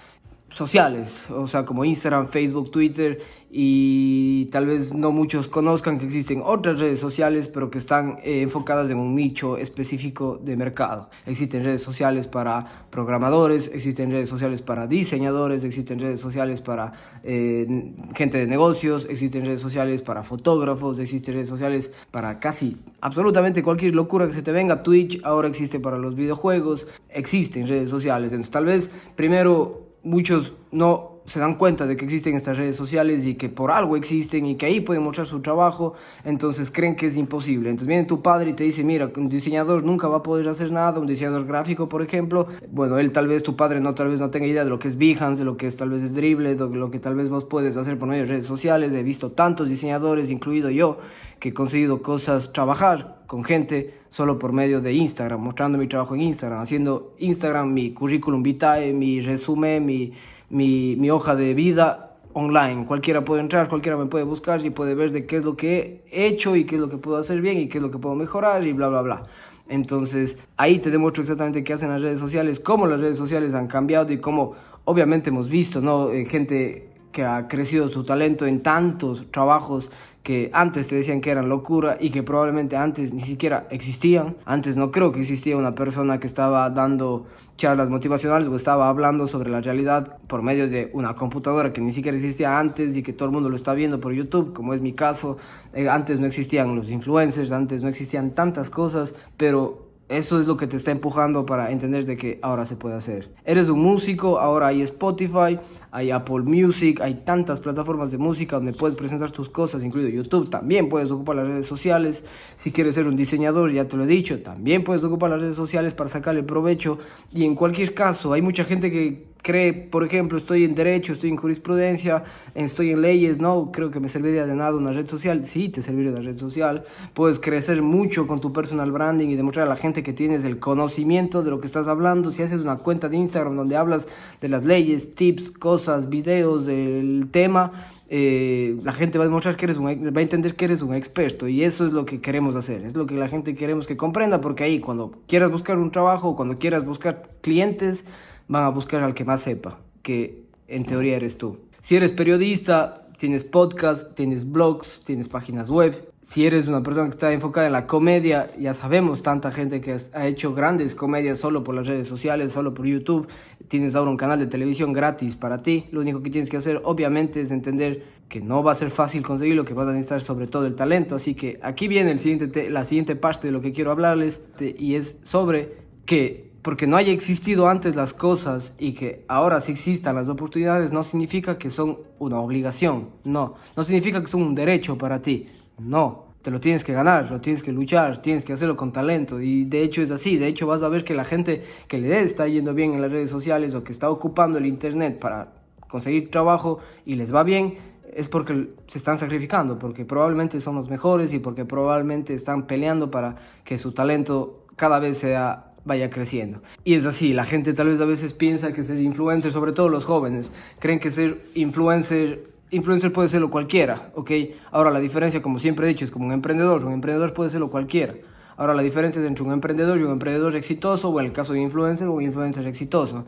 sociales, 0.51 1.23
o 1.29 1.47
sea, 1.47 1.65
como 1.65 1.85
Instagram, 1.85 2.27
Facebook, 2.27 2.71
Twitter, 2.71 3.19
y 3.53 4.45
tal 4.45 4.65
vez 4.65 4.93
no 4.93 5.11
muchos 5.11 5.49
conozcan 5.49 5.99
que 5.99 6.05
existen 6.05 6.41
otras 6.41 6.79
redes 6.79 6.99
sociales, 6.99 7.49
pero 7.49 7.69
que 7.69 7.79
están 7.79 8.19
eh, 8.23 8.41
enfocadas 8.41 8.89
en 8.89 8.97
un 8.97 9.13
nicho 9.13 9.57
específico 9.57 10.39
de 10.41 10.55
mercado. 10.55 11.09
Existen 11.25 11.61
redes 11.61 11.81
sociales 11.81 12.27
para 12.27 12.85
programadores, 12.89 13.69
existen 13.73 14.09
redes 14.09 14.29
sociales 14.29 14.61
para 14.61 14.87
diseñadores, 14.87 15.65
existen 15.65 15.99
redes 15.99 16.21
sociales 16.21 16.61
para 16.61 16.93
eh, 17.23 17.93
gente 18.15 18.37
de 18.37 18.47
negocios, 18.47 19.05
existen 19.09 19.45
redes 19.45 19.61
sociales 19.61 20.01
para 20.01 20.23
fotógrafos, 20.23 20.97
existen 20.99 21.33
redes 21.33 21.49
sociales 21.49 21.91
para 22.09 22.39
casi 22.39 22.77
absolutamente 23.01 23.63
cualquier 23.63 23.95
locura 23.95 24.27
que 24.27 24.33
se 24.33 24.43
te 24.43 24.53
venga. 24.53 24.81
Twitch 24.81 25.19
ahora 25.25 25.49
existe 25.49 25.77
para 25.81 25.97
los 25.97 26.15
videojuegos, 26.15 26.87
existen 27.09 27.67
redes 27.67 27.89
sociales. 27.89 28.31
Entonces 28.31 28.51
tal 28.51 28.65
vez 28.65 28.89
primero 29.17 29.90
muchos 30.03 30.53
no 30.71 31.11
se 31.27 31.39
dan 31.39 31.55
cuenta 31.55 31.85
de 31.85 31.95
que 31.95 32.05
existen 32.05 32.35
estas 32.35 32.57
redes 32.57 32.75
sociales 32.75 33.25
y 33.25 33.35
que 33.35 33.47
por 33.47 33.71
algo 33.71 33.95
existen 33.95 34.45
y 34.45 34.55
que 34.55 34.65
ahí 34.65 34.81
pueden 34.81 35.03
mostrar 35.03 35.27
su 35.27 35.39
trabajo, 35.41 35.93
entonces 36.25 36.71
creen 36.71 36.95
que 36.95 37.05
es 37.05 37.15
imposible. 37.15 37.69
Entonces 37.69 37.87
viene 37.87 38.05
tu 38.05 38.21
padre 38.21 38.51
y 38.51 38.53
te 38.53 38.63
dice, 38.63 38.83
mira, 38.83 39.11
un 39.15 39.29
diseñador 39.29 39.83
nunca 39.83 40.07
va 40.07 40.17
a 40.17 40.23
poder 40.23 40.47
hacer 40.49 40.71
nada, 40.71 40.99
un 40.99 41.07
diseñador 41.07 41.45
gráfico, 41.45 41.87
por 41.87 42.01
ejemplo, 42.01 42.47
bueno, 42.71 42.97
él 42.97 43.11
tal 43.11 43.27
vez, 43.27 43.43
tu 43.43 43.55
padre 43.55 43.79
no, 43.79 43.93
tal 43.93 44.09
vez 44.09 44.19
no 44.19 44.29
tenga 44.29 44.47
idea 44.47 44.63
de 44.63 44.69
lo 44.69 44.79
que 44.79 44.87
es 44.87 44.97
Behance, 44.97 45.39
de 45.39 45.45
lo 45.45 45.57
que 45.57 45.67
es 45.67 45.77
tal 45.77 45.89
vez 45.89 46.03
es 46.03 46.13
Dribble, 46.13 46.55
de 46.55 46.67
lo 46.67 46.89
que 46.89 46.99
tal 46.99 47.15
vez 47.15 47.29
vos 47.29 47.45
puedes 47.45 47.77
hacer 47.77 47.97
por 47.99 48.07
medio 48.07 48.23
de 48.23 48.29
redes 48.29 48.45
sociales. 48.45 48.91
He 48.91 49.03
visto 49.03 49.31
tantos 49.31 49.69
diseñadores, 49.69 50.29
incluido 50.29 50.69
yo, 50.69 50.99
que 51.39 51.49
he 51.49 51.53
conseguido 51.53 52.01
cosas, 52.01 52.51
trabajar 52.51 53.21
con 53.27 53.43
gente 53.43 54.00
solo 54.11 54.37
por 54.37 54.53
medio 54.53 54.79
de 54.79 54.93
Instagram, 54.93 55.41
mostrando 55.41 55.79
mi 55.79 55.87
trabajo 55.87 56.13
en 56.13 56.21
Instagram, 56.21 56.61
haciendo 56.61 57.15
Instagram 57.17 57.73
mi 57.73 57.91
currículum 57.91 58.43
vitae, 58.43 58.93
mi 58.93 59.21
resumen, 59.21 59.83
mi 59.83 60.13
mi, 60.51 61.09
hoja 61.09 61.35
de 61.35 61.53
vida 61.53 62.17
online. 62.33 62.85
Cualquiera 62.85 63.23
puede 63.25 63.41
entrar, 63.41 63.67
cualquiera 63.69 63.97
me 63.97 64.05
puede 64.05 64.23
buscar 64.23 64.63
y 64.65 64.69
puede 64.69 64.95
ver 64.95 65.11
de 65.11 65.25
qué 65.25 65.37
es 65.37 65.43
lo 65.43 65.55
que 65.55 66.03
he 66.11 66.27
hecho 66.27 66.55
y 66.55 66.65
qué 66.65 66.75
es 66.75 66.81
lo 66.81 66.89
que 66.89 66.97
puedo 66.97 67.17
hacer 67.17 67.41
bien 67.41 67.57
y 67.57 67.67
qué 67.67 67.77
es 67.77 67.81
lo 67.81 67.91
que 67.91 67.97
puedo 67.97 68.15
mejorar 68.15 68.65
y 68.65 68.73
bla, 68.73 68.89
bla, 68.89 69.01
bla. 69.01 69.23
Entonces 69.67 70.37
ahí 70.57 70.79
te 70.79 70.91
demuestro 70.91 71.23
exactamente 71.23 71.63
qué 71.63 71.73
hacen 71.73 71.89
las 71.89 72.01
redes 72.01 72.19
sociales, 72.19 72.59
cómo 72.59 72.87
las 72.87 72.99
redes 72.99 73.17
sociales 73.17 73.53
han 73.53 73.67
cambiado 73.67 74.11
y 74.11 74.19
cómo 74.19 74.53
obviamente 74.85 75.29
hemos 75.29 75.49
visto, 75.49 75.81
¿no? 75.81 76.11
Eh, 76.11 76.25
gente 76.25 76.89
que 77.11 77.23
ha 77.23 77.47
crecido 77.47 77.89
su 77.89 78.03
talento 78.03 78.45
en 78.45 78.63
tantos 78.63 79.29
trabajos 79.31 79.91
que 80.23 80.51
antes 80.53 80.87
te 80.87 80.95
decían 80.95 81.21
que 81.21 81.31
eran 81.31 81.49
locura 81.49 81.97
y 81.99 82.11
que 82.11 82.23
probablemente 82.23 82.75
antes 82.75 83.13
ni 83.13 83.21
siquiera 83.21 83.67
existían. 83.71 84.35
Antes 84.45 84.77
no 84.77 84.91
creo 84.91 85.11
que 85.11 85.21
existía 85.21 85.57
una 85.57 85.73
persona 85.73 86.19
que 86.19 86.27
estaba 86.27 86.69
dando 86.69 87.25
charlas 87.57 87.89
motivacionales 87.89 88.47
o 88.47 88.55
estaba 88.55 88.89
hablando 88.89 89.27
sobre 89.27 89.49
la 89.49 89.61
realidad 89.61 90.17
por 90.27 90.41
medio 90.41 90.69
de 90.69 90.89
una 90.93 91.15
computadora 91.15 91.73
que 91.73 91.81
ni 91.81 91.91
siquiera 91.91 92.17
existía 92.17 92.57
antes 92.57 92.95
y 92.95 93.03
que 93.03 93.13
todo 93.13 93.27
el 93.27 93.31
mundo 93.31 93.49
lo 93.49 93.55
está 93.55 93.73
viendo 93.73 93.99
por 93.99 94.13
YouTube, 94.13 94.53
como 94.53 94.73
es 94.73 94.81
mi 94.81 94.93
caso. 94.93 95.37
Eh, 95.73 95.89
antes 95.89 96.19
no 96.19 96.27
existían 96.27 96.75
los 96.75 96.89
influencers, 96.89 97.51
antes 97.51 97.83
no 97.83 97.89
existían 97.89 98.31
tantas 98.31 98.69
cosas, 98.69 99.13
pero 99.37 99.91
eso 100.11 100.41
es 100.41 100.45
lo 100.45 100.57
que 100.57 100.67
te 100.67 100.75
está 100.75 100.91
empujando 100.91 101.45
para 101.45 101.71
entender 101.71 102.05
de 102.05 102.17
que 102.17 102.37
ahora 102.41 102.65
se 102.65 102.75
puede 102.75 102.95
hacer. 102.95 103.31
Eres 103.45 103.69
un 103.69 103.79
músico, 103.79 104.39
ahora 104.39 104.67
hay 104.67 104.81
Spotify, 104.81 105.57
hay 105.91 106.09
Apple 106.09 106.43
Music, 106.43 107.01
hay 107.01 107.15
tantas 107.25 107.59
plataformas 107.59 108.11
de 108.11 108.17
música 108.17 108.55
donde 108.55 108.71
puedes 108.71 108.95
presentar 108.95 109.31
tus 109.31 109.49
cosas, 109.49 109.83
incluido 109.83 110.09
YouTube. 110.09 110.49
También 110.49 110.87
puedes 110.87 111.11
ocupar 111.11 111.35
las 111.35 111.47
redes 111.47 111.65
sociales. 111.65 112.23
Si 112.55 112.71
quieres 112.71 112.95
ser 112.95 113.07
un 113.07 113.17
diseñador, 113.17 113.71
ya 113.71 113.85
te 113.85 113.97
lo 113.97 114.05
he 114.05 114.07
dicho, 114.07 114.41
también 114.41 114.83
puedes 114.83 115.03
ocupar 115.03 115.31
las 115.31 115.41
redes 115.41 115.55
sociales 115.55 115.93
para 115.93 116.09
sacarle 116.09 116.43
provecho. 116.43 116.99
Y 117.31 117.43
en 117.43 117.55
cualquier 117.55 117.93
caso, 117.93 118.31
hay 118.31 118.41
mucha 118.41 118.63
gente 118.63 118.89
que 118.89 119.31
cree, 119.41 119.73
por 119.73 120.03
ejemplo, 120.03 120.37
estoy 120.37 120.63
en 120.65 120.75
derecho, 120.75 121.13
estoy 121.13 121.31
en 121.31 121.37
jurisprudencia, 121.37 122.23
estoy 122.53 122.91
en 122.91 123.01
leyes, 123.01 123.39
no, 123.39 123.71
creo 123.71 123.89
que 123.89 123.99
me 123.99 124.07
serviría 124.07 124.45
de 124.45 124.55
nada 124.55 124.75
una 124.75 124.91
red 124.91 125.07
social, 125.07 125.45
sí, 125.45 125.69
te 125.69 125.81
serviría 125.81 126.11
una 126.11 126.21
red 126.21 126.37
social, 126.37 126.83
puedes 127.13 127.39
crecer 127.39 127.81
mucho 127.81 128.27
con 128.27 128.39
tu 128.39 128.53
personal 128.53 128.91
branding 128.91 129.29
y 129.29 129.35
demostrar 129.35 129.65
a 129.65 129.69
la 129.69 129.75
gente 129.75 130.03
que 130.03 130.13
tienes 130.13 130.43
el 130.43 130.59
conocimiento 130.59 131.43
de 131.43 131.49
lo 131.49 131.59
que 131.59 131.67
estás 131.67 131.87
hablando, 131.87 132.31
si 132.31 132.43
haces 132.43 132.61
una 132.61 132.77
cuenta 132.77 133.09
de 133.09 133.17
Instagram 133.17 133.55
donde 133.55 133.77
hablas 133.77 134.07
de 134.39 134.49
las 134.49 134.63
leyes, 134.63 135.15
tips, 135.15 135.51
cosas, 135.51 135.80
videos 136.09 136.65
del 136.65 137.29
tema, 137.31 137.91
eh, 138.09 138.75
la 138.83 138.91
gente 138.91 139.17
va 139.17 139.23
a 139.23 139.27
demostrar 139.27 139.55
que 139.55 139.65
eres 139.65 139.79
va 139.79 139.89
a 139.89 140.21
entender 140.21 140.55
que 140.55 140.65
eres 140.65 140.81
un 140.81 140.93
experto 140.93 141.47
y 141.47 141.63
eso 141.63 141.85
es 141.85 141.93
lo 141.93 142.05
que 142.05 142.19
queremos 142.19 142.55
hacer, 142.55 142.83
es 142.83 142.93
lo 142.93 143.05
que 143.05 143.15
la 143.15 143.29
gente 143.29 143.55
queremos 143.55 143.87
que 143.87 143.95
comprenda 143.95 144.41
porque 144.41 144.65
ahí 144.65 144.79
cuando 144.79 145.13
quieras 145.27 145.49
buscar 145.49 145.77
un 145.77 145.91
trabajo, 145.91 146.35
cuando 146.35 146.59
quieras 146.59 146.85
buscar 146.85 147.29
clientes, 147.41 148.03
van 148.49 148.63
a 148.63 148.69
buscar 148.69 149.01
al 149.03 149.13
que 149.13 149.23
más 149.23 149.41
sepa, 149.41 149.79
que 150.03 150.43
en 150.67 150.83
teoría 150.83 151.15
eres 151.15 151.37
tú. 151.37 151.57
Si 151.83 151.95
eres 151.95 152.11
periodista, 152.11 153.07
tienes 153.17 153.43
podcast, 153.43 154.13
tienes 154.15 154.51
blogs, 154.51 155.01
tienes 155.05 155.29
páginas 155.29 155.69
web. 155.69 156.11
Si 156.31 156.45
eres 156.45 156.69
una 156.69 156.81
persona 156.81 157.07
que 157.07 157.15
está 157.15 157.33
enfocada 157.33 157.67
en 157.67 157.73
la 157.73 157.85
comedia, 157.85 158.51
ya 158.57 158.73
sabemos 158.73 159.21
tanta 159.21 159.51
gente 159.51 159.81
que 159.81 159.97
ha 160.13 160.27
hecho 160.27 160.53
grandes 160.53 160.95
comedias 160.95 161.39
solo 161.39 161.61
por 161.61 161.75
las 161.75 161.87
redes 161.87 162.07
sociales, 162.07 162.53
solo 162.53 162.73
por 162.73 162.85
YouTube. 162.85 163.27
Tienes 163.67 163.95
ahora 163.95 164.11
un 164.11 164.15
canal 164.15 164.39
de 164.39 164.47
televisión 164.47 164.93
gratis 164.93 165.35
para 165.35 165.61
ti. 165.61 165.87
Lo 165.91 165.99
único 165.99 166.23
que 166.23 166.29
tienes 166.29 166.49
que 166.49 166.55
hacer, 166.55 166.79
obviamente, 166.85 167.41
es 167.41 167.51
entender 167.51 168.05
que 168.29 168.39
no 168.39 168.63
va 168.63 168.71
a 168.71 168.75
ser 168.75 168.91
fácil 168.91 169.23
conseguirlo, 169.23 169.65
que 169.65 169.73
vas 169.73 169.89
a 169.89 169.91
necesitar 169.91 170.21
sobre 170.21 170.47
todo 170.47 170.65
el 170.67 170.75
talento. 170.75 171.15
Así 171.15 171.35
que 171.35 171.59
aquí 171.61 171.89
viene 171.89 172.11
el 172.11 172.19
siguiente 172.19 172.69
la 172.69 172.85
siguiente 172.85 173.17
parte 173.17 173.47
de 173.47 173.51
lo 173.51 173.59
que 173.59 173.73
quiero 173.73 173.91
hablarles 173.91 174.41
y 174.57 174.95
es 174.95 175.17
sobre 175.25 175.79
que 176.05 176.49
porque 176.61 176.87
no 176.87 176.95
haya 176.95 177.11
existido 177.11 177.67
antes 177.67 177.97
las 177.97 178.13
cosas 178.13 178.73
y 178.79 178.93
que 178.93 179.25
ahora 179.27 179.59
sí 179.59 179.73
existan 179.73 180.15
las 180.15 180.29
oportunidades 180.29 180.93
no 180.93 181.03
significa 181.03 181.57
que 181.57 181.71
son 181.71 181.97
una 182.19 182.39
obligación, 182.39 183.09
no, 183.23 183.55
no 183.75 183.83
significa 183.83 184.21
que 184.21 184.27
son 184.27 184.43
un 184.43 184.53
derecho 184.53 184.95
para 184.97 185.23
ti, 185.23 185.47
no, 185.81 186.25
te 186.41 186.51
lo 186.51 186.59
tienes 186.59 186.83
que 186.83 186.93
ganar, 186.93 187.29
lo 187.31 187.39
tienes 187.41 187.61
que 187.61 187.71
luchar, 187.71 188.21
tienes 188.21 188.45
que 188.45 188.53
hacerlo 188.53 188.75
con 188.75 188.91
talento 188.91 189.39
y 189.39 189.65
de 189.65 189.83
hecho 189.83 190.01
es 190.01 190.11
así, 190.11 190.37
de 190.37 190.47
hecho 190.47 190.67
vas 190.67 190.81
a 190.81 190.89
ver 190.89 191.03
que 191.03 191.13
la 191.13 191.25
gente 191.25 191.63
que 191.87 191.99
le 191.99 192.21
está 192.21 192.47
yendo 192.47 192.73
bien 192.73 192.93
en 192.93 193.01
las 193.01 193.11
redes 193.11 193.29
sociales 193.29 193.75
o 193.75 193.83
que 193.83 193.91
está 193.91 194.09
ocupando 194.09 194.57
el 194.57 194.65
internet 194.65 195.19
para 195.19 195.53
conseguir 195.87 196.31
trabajo 196.31 196.79
y 197.05 197.15
les 197.15 197.33
va 197.33 197.43
bien, 197.43 197.77
es 198.13 198.27
porque 198.27 198.69
se 198.87 198.97
están 198.97 199.17
sacrificando, 199.19 199.79
porque 199.79 200.03
probablemente 200.05 200.59
son 200.59 200.75
los 200.75 200.89
mejores 200.89 201.33
y 201.33 201.39
porque 201.39 201.65
probablemente 201.65 202.33
están 202.33 202.67
peleando 202.67 203.09
para 203.11 203.35
que 203.63 203.77
su 203.77 203.93
talento 203.93 204.65
cada 204.75 204.99
vez 204.99 205.19
sea 205.19 205.67
vaya 205.83 206.09
creciendo. 206.09 206.61
Y 206.83 206.95
es 206.95 207.05
así, 207.05 207.33
la 207.33 207.45
gente 207.45 207.73
tal 207.73 207.87
vez 207.87 207.99
a 207.99 208.05
veces 208.05 208.33
piensa 208.33 208.73
que 208.73 208.83
ser 208.83 208.99
influencer, 208.99 209.51
sobre 209.51 209.71
todo 209.71 209.89
los 209.89 210.05
jóvenes, 210.05 210.51
creen 210.79 210.99
que 210.99 211.11
ser 211.11 211.45
influencer, 211.55 212.50
influencer 212.71 213.13
puede 213.13 213.29
serlo 213.29 213.49
cualquiera, 213.49 214.11
¿ok? 214.15 214.31
Ahora 214.71 214.91
la 214.91 214.99
diferencia, 214.99 215.41
como 215.41 215.59
siempre 215.59 215.85
he 215.85 215.89
dicho, 215.89 216.05
es 216.05 216.11
como 216.11 216.25
un 216.25 216.31
emprendedor, 216.31 216.83
un 216.85 216.93
emprendedor 216.93 217.33
puede 217.33 217.49
serlo 217.49 217.69
cualquiera. 217.69 218.15
Ahora 218.57 218.73
la 218.73 218.81
diferencia 218.81 219.21
es 219.21 219.27
entre 219.27 219.43
un 219.43 219.51
emprendedor 219.51 219.99
y 219.99 220.03
un 220.03 220.11
emprendedor 220.11 220.55
exitoso, 220.55 221.09
o 221.09 221.19
en 221.19 221.27
el 221.27 221.31
caso 221.33 221.53
de 221.53 221.61
influencer, 221.61 222.07
un 222.07 222.21
influencer 222.21 222.65
exitoso 222.67 223.25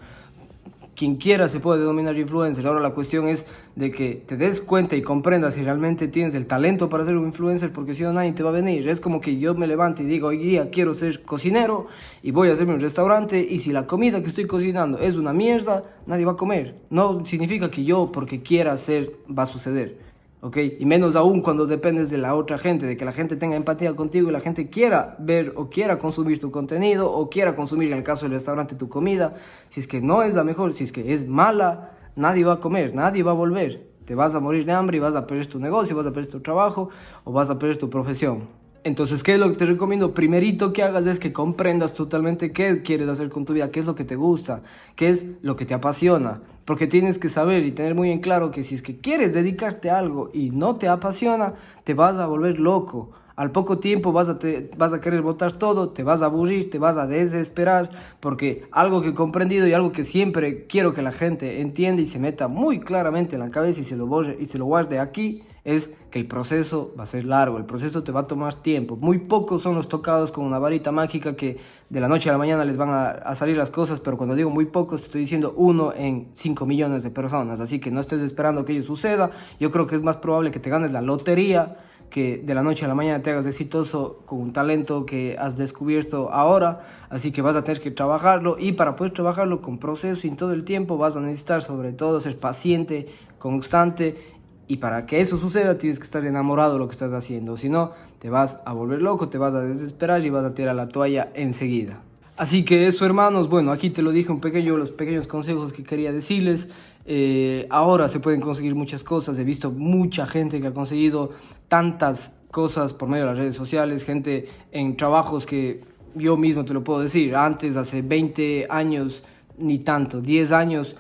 quien 0.96 1.16
quiera 1.16 1.50
se 1.50 1.60
puede 1.60 1.80
denominar 1.80 2.18
influencer. 2.18 2.66
Ahora 2.68 2.80
la 2.80 2.92
cuestión 2.92 3.28
es 3.28 3.46
de 3.76 3.92
que 3.92 4.24
te 4.26 4.38
des 4.38 4.62
cuenta 4.62 4.96
y 4.96 5.02
comprendas 5.02 5.56
si 5.56 5.64
realmente 5.64 6.08
tienes 6.08 6.36
el 6.36 6.46
talento 6.46 6.90
para 6.90 7.06
ser 7.06 7.18
un 7.18 7.26
influencer, 7.26 7.72
porque 7.72 7.96
si 7.96 8.04
no 8.04 8.14
nadie 8.14 8.34
te 8.34 8.44
va 8.44 8.50
a 8.50 8.54
venir. 8.54 8.88
Es 8.88 9.00
como 9.00 9.20
que 9.20 9.40
yo 9.40 9.56
me 9.56 9.68
levante 9.68 10.04
y 10.04 10.06
digo, 10.06 10.28
hoy 10.28 10.38
día 10.38 10.70
quiero 10.70 10.94
ser 10.94 11.24
cocinero 11.24 11.88
y 12.22 12.32
voy 12.32 12.50
a 12.50 12.54
hacerme 12.54 12.76
un 12.76 12.80
restaurante 12.80 13.40
y 13.40 13.60
si 13.60 13.72
la 13.72 13.88
comida 13.88 14.22
que 14.22 14.28
estoy 14.28 14.46
cocinando 14.46 15.00
es 15.00 15.16
una 15.16 15.34
mierda, 15.34 15.84
nadie 16.06 16.26
va 16.26 16.34
a 16.34 16.38
comer. 16.38 16.76
No 16.90 17.26
significa 17.26 17.72
que 17.72 17.84
yo 17.84 18.12
porque 18.12 18.42
quiera 18.42 18.74
hacer 18.74 19.14
va 19.28 19.44
a 19.44 19.48
suceder. 19.48 20.13
¿Ok? 20.44 20.58
Y 20.78 20.86
menos 20.86 21.16
aún 21.16 21.42
cuando 21.42 21.66
dependes 21.66 22.10
de 22.10 22.18
la 22.18 22.36
otra 22.36 22.58
gente, 22.58 22.86
de 22.86 22.98
que 22.98 23.06
la 23.06 23.14
gente 23.14 23.38
tenga 23.38 23.56
empatía 23.56 23.96
contigo 23.96 24.28
y 24.28 24.34
la 24.34 24.42
gente 24.42 24.70
quiera 24.70 25.16
ver 25.18 25.54
o 25.56 25.70
quiera 25.70 25.98
consumir 25.98 26.42
tu 26.42 26.52
contenido 26.52 27.10
o 27.10 27.30
quiera 27.30 27.56
consumir, 27.56 27.94
en 27.94 28.00
el 28.00 28.04
caso 28.04 28.26
del 28.26 28.34
restaurante, 28.34 28.76
tu 28.76 28.90
comida. 28.90 29.36
Si 29.70 29.80
es 29.80 29.88
que 29.88 30.02
no 30.02 30.22
es 30.22 30.34
la 30.34 30.44
mejor, 30.44 30.74
si 30.74 30.84
es 30.84 30.92
que 30.92 31.14
es 31.14 31.26
mala, 31.30 31.92
nadie 32.18 32.44
va 32.44 32.56
a 32.56 32.60
comer, 32.60 32.94
nadie 32.94 33.24
va 33.24 33.32
a 33.32 33.36
volver. 33.36 33.88
Te 34.06 34.16
vas 34.16 34.36
a 34.36 34.42
morir 34.42 34.66
de 34.66 34.74
hambre 34.74 34.98
y 34.98 35.00
vas 35.00 35.16
a 35.16 35.26
perder 35.26 35.48
tu 35.48 35.60
negocio, 35.60 35.96
vas 35.96 36.06
a 36.06 36.12
perder 36.12 36.30
tu 36.30 36.42
trabajo 36.42 36.90
o 37.24 37.32
vas 37.32 37.50
a 37.50 37.58
perder 37.58 37.78
tu 37.78 37.90
profesión. 37.90 38.50
Entonces, 38.86 39.24
¿qué 39.24 39.36
es 39.36 39.40
lo 39.40 39.50
que 39.50 39.56
te 39.56 39.66
recomiendo? 39.66 40.14
Primerito 40.14 40.74
que 40.74 40.84
hagas 40.84 41.06
es 41.06 41.18
que 41.18 41.32
comprendas 41.32 41.94
totalmente 41.94 42.52
qué 42.52 42.82
quieres 42.82 43.08
hacer 43.08 43.30
con 43.30 43.46
tu 43.46 43.54
vida, 43.54 43.72
qué 43.72 43.80
es 43.80 43.86
lo 43.86 43.96
que 43.96 44.04
te 44.04 44.18
gusta, 44.18 44.62
qué 44.98 45.10
es 45.10 45.26
lo 45.42 45.56
que 45.56 45.66
te 45.66 45.74
apasiona. 45.74 46.42
Porque 46.66 46.88
tienes 46.88 47.18
que 47.18 47.30
saber 47.30 47.64
y 47.66 47.72
tener 47.72 47.96
muy 47.96 48.12
en 48.12 48.20
claro 48.20 48.52
que 48.52 48.64
si 48.66 48.76
es 48.76 48.82
que 48.82 48.98
quieres 48.98 49.34
dedicarte 49.34 49.90
a 49.90 50.00
algo 50.00 50.32
y 50.34 50.50
no 50.50 50.76
te 50.76 50.90
apasiona, 50.90 51.54
te 51.86 51.94
vas 51.94 52.16
a 52.18 52.26
volver 52.26 52.60
loco. 52.60 53.12
Al 53.38 53.52
poco 53.52 53.80
tiempo 53.80 54.12
vas 54.12 54.28
a, 54.28 54.38
te, 54.38 54.70
vas 54.78 54.92
a 54.92 55.00
querer 55.00 55.22
botar 55.22 55.54
todo, 55.54 55.90
te 55.90 56.04
vas 56.04 56.22
a 56.22 56.26
aburrir, 56.26 56.70
te 56.70 56.78
vas 56.78 56.98
a 56.98 57.08
desesperar, 57.08 57.90
porque 58.20 58.66
algo 58.72 59.02
que 59.02 59.10
he 59.10 59.14
comprendido 59.14 59.66
y 59.66 59.74
algo 59.74 59.94
que 59.94 60.04
siempre 60.04 60.68
quiero 60.68 60.94
que 60.94 61.02
la 61.02 61.14
gente 61.14 61.62
entienda 61.62 62.02
y 62.02 62.06
se 62.06 62.20
meta 62.20 62.50
muy 62.50 62.82
claramente 62.82 63.36
en 63.36 63.40
la 63.40 63.50
cabeza 63.50 63.80
y 63.80 63.86
se 63.86 63.96
lo, 63.96 64.30
y 64.40 64.46
se 64.46 64.58
lo 64.58 64.66
guarde 64.66 65.00
aquí, 65.00 65.42
es 65.66 65.90
que 66.12 66.20
el 66.20 66.28
proceso 66.28 66.94
va 67.00 67.04
a 67.04 67.08
ser 67.08 67.24
largo, 67.24 67.58
el 67.58 67.66
proceso 67.66 68.04
te 68.04 68.12
va 68.12 68.22
a 68.22 68.28
tomar 68.28 68.56
tiempo. 68.56 68.98
Muy 68.98 69.20
pocos 69.20 69.62
son 69.62 69.76
los 69.76 69.88
tocados 69.88 70.32
con 70.32 70.46
una 70.46 70.60
varita 70.60 70.92
mágica 70.92 71.36
que 71.36 71.58
de 71.90 72.00
la 72.02 72.08
noche 72.08 72.30
a 72.30 72.34
la 72.34 72.38
mañana 72.38 72.66
les 72.66 72.76
van 72.76 72.90
a, 72.92 73.36
salir 73.36 73.56
las 73.56 73.70
cosas, 73.70 74.00
pero 74.00 74.18
cuando 74.18 74.36
digo 74.36 74.50
muy 74.50 74.66
pocos, 74.66 75.04
estoy 75.04 75.22
diciendo 75.22 75.54
uno 75.56 75.94
en 75.96 76.32
5 76.34 76.66
millones 76.66 77.04
de 77.04 77.12
personas, 77.12 77.60
así 77.60 77.80
que 77.80 77.92
no 77.92 78.02
estés 78.02 78.22
esperando 78.22 78.66
que 78.66 78.74
ello 78.74 78.84
suceda. 78.84 79.32
Yo 79.60 79.72
creo 79.72 79.88
que 79.88 79.96
es 79.96 80.04
más 80.04 80.18
probable 80.18 80.52
que 80.52 80.60
te 80.60 80.70
ganes 80.70 80.92
la 80.92 81.02
lotería 81.02 81.78
que 82.14 82.38
de 82.38 82.54
la 82.54 82.62
noche 82.62 82.86
a 82.86 82.88
la 82.88 82.94
mañana 82.94 83.24
te 83.24 83.32
hagas 83.32 83.48
exitoso 83.48 84.22
con 84.28 84.40
un 84.40 84.54
talento 84.54 85.04
que 85.04 85.36
has 85.40 85.58
descubierto 85.58 86.32
ahora, 86.32 87.08
así 87.10 87.32
que 87.32 87.42
vas 87.42 87.56
a 87.56 87.64
tener 87.64 87.82
que 87.82 87.90
trabajarlo 87.90 88.58
y 88.60 88.74
para 88.74 88.96
poder 88.96 89.14
trabajarlo 89.14 89.64
con 89.64 89.80
proceso 89.80 90.28
y 90.28 90.32
todo 90.32 90.54
el 90.54 90.64
tiempo 90.64 90.98
vas 90.98 91.16
a 91.16 91.22
necesitar 91.22 91.64
sobre 91.64 91.92
todo 91.92 92.22
ser 92.22 92.38
paciente, 92.38 93.08
constante 93.40 94.33
y 94.74 94.78
para 94.78 95.06
que 95.06 95.22
eso 95.22 95.38
suceda 95.38 95.78
tienes 95.78 96.00
que 96.00 96.06
estar 96.06 96.26
enamorado 96.26 96.74
de 96.74 96.80
lo 96.80 96.88
que 96.88 96.94
estás 96.94 97.14
haciendo, 97.14 97.58
si 97.58 97.70
no 97.70 97.92
te 98.18 98.32
vas 98.32 98.60
a 98.66 98.74
volver 98.74 99.04
loco, 99.04 99.30
te 99.30 99.38
vas 99.38 99.54
a 99.54 99.62
desesperar 99.62 100.26
y 100.26 100.32
vas 100.32 100.44
a 100.46 100.56
tirar 100.56 100.76
la 100.76 100.88
toalla 100.88 101.30
enseguida. 101.36 102.02
Así 102.38 102.66
que 102.66 102.88
eso 102.88 103.06
hermanos, 103.06 103.50
bueno, 103.50 103.72
aquí 103.72 103.92
te 103.92 104.02
lo 104.02 104.12
dije 104.12 104.32
un 104.32 104.40
pequeño, 104.40 104.76
los 104.76 104.90
pequeños 104.90 105.28
consejos 105.28 105.74
que 105.74 105.84
quería 105.84 106.12
decirles. 106.12 106.68
Eh, 107.06 107.68
ahora 107.70 108.08
se 108.08 108.20
pueden 108.20 108.42
conseguir 108.42 108.74
muchas 108.74 109.04
cosas, 109.04 109.38
he 109.38 109.44
visto 109.44 109.70
mucha 109.70 110.26
gente 110.26 110.60
que 110.60 110.66
ha 110.66 110.74
conseguido 110.74 111.34
tantas 111.68 112.34
cosas 112.50 112.94
por 112.94 113.08
medio 113.10 113.26
de 113.26 113.30
las 113.30 113.38
redes 113.38 113.56
sociales, 113.56 114.04
gente 114.04 114.50
en 114.72 114.98
trabajos 114.98 115.46
que 115.46 115.82
yo 116.16 116.36
mismo 116.36 116.66
te 116.66 116.74
lo 116.74 116.84
puedo 116.84 117.02
decir, 117.02 117.36
antes, 117.36 117.76
hace 117.76 118.02
20 118.02 118.66
años, 118.72 119.24
ni 119.60 119.80
tanto, 119.80 120.20
10 120.20 120.52
años, 120.52 120.96